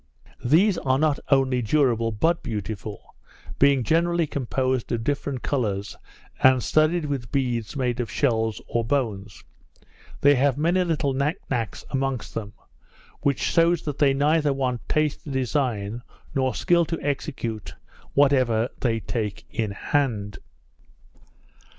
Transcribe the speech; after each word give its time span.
These 0.43 0.79
are 0.79 0.97
not 0.97 1.19
only 1.29 1.61
durable 1.61 2.11
but 2.11 2.41
beautiful; 2.41 3.13
being 3.59 3.83
generally 3.83 4.25
composed 4.25 4.91
of 4.91 5.03
different 5.03 5.43
colours, 5.43 5.95
and 6.41 6.63
studded 6.63 7.05
with 7.05 7.31
beads 7.31 7.75
made 7.75 7.99
of 7.99 8.09
shells 8.09 8.59
or 8.67 8.83
bones. 8.83 9.43
They 10.21 10.33
have 10.33 10.57
many 10.57 10.83
little 10.83 11.13
nick 11.13 11.37
nacks 11.51 11.85
amongst 11.91 12.33
them; 12.33 12.53
which 13.19 13.41
shews 13.41 13.83
that 13.83 13.99
they 13.99 14.15
neither 14.15 14.53
want 14.53 14.89
taste 14.89 15.23
to 15.25 15.29
design, 15.29 16.01
nor 16.33 16.55
skill 16.55 16.83
to 16.85 16.99
execute, 17.03 17.75
whatever 18.15 18.69
they 18.79 19.01
take 19.01 19.45
in 19.51 19.69
hand. 19.69 20.39